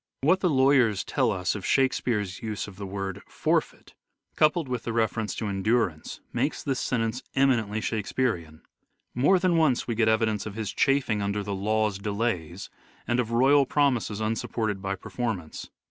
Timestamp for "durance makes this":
5.61-6.79